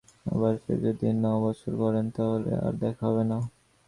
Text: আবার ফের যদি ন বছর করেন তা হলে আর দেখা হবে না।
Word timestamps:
আবার 0.25 0.53
ফের 0.63 0.77
যদি 0.85 1.07
ন 1.15 1.25
বছর 1.43 1.71
করেন 1.81 2.05
তা 2.15 2.23
হলে 2.31 2.51
আর 2.65 2.73
দেখা 2.83 3.03
হবে 3.09 3.23
না। 3.23 3.37